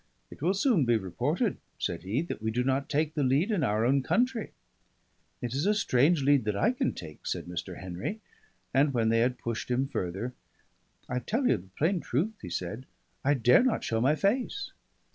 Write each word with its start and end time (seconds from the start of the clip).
"It 0.31 0.41
will 0.41 0.55
soon 0.55 0.83
be 0.83 0.97
reported," 0.97 1.57
said 1.77 2.01
he, 2.01 2.23
"that 2.23 2.41
we 2.41 2.49
do 2.49 2.63
not 2.63 2.89
take 2.89 3.13
the 3.13 3.21
lead 3.21 3.51
in 3.51 3.63
our 3.63 3.85
own 3.85 4.01
country." 4.01 4.49
"It 5.43 5.53
is 5.53 5.67
a 5.67 5.75
strange 5.75 6.23
lead 6.23 6.43
that 6.45 6.55
I 6.55 6.71
can 6.71 6.93
take," 6.95 7.27
said 7.27 7.45
Mr. 7.45 7.79
Henry; 7.81 8.19
and 8.73 8.95
when 8.95 9.09
they 9.09 9.19
had 9.19 9.37
pushed 9.37 9.69
him 9.69 9.87
further, 9.87 10.33
"I 11.07 11.19
tell 11.19 11.45
you 11.45 11.57
the 11.57 11.67
plain 11.77 11.99
truth," 11.99 12.33
he 12.41 12.49
said: 12.49 12.87
"I 13.23 13.35
dare 13.35 13.61
not 13.61 13.83
show 13.83 14.01
my 14.01 14.15
face." 14.15 14.71